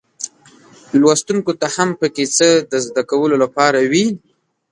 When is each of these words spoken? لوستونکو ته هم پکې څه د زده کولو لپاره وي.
لوستونکو 0.99 1.51
ته 1.61 1.67
هم 1.75 1.89
پکې 1.99 2.25
څه 2.37 2.47
د 2.71 2.73
زده 2.87 3.03
کولو 3.09 3.35
لپاره 3.43 3.77
وي. 3.91 4.05